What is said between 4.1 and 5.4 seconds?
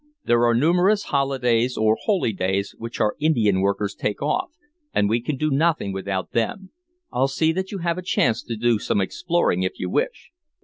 off, and we can